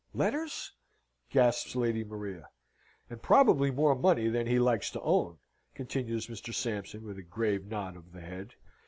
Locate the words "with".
7.03-7.19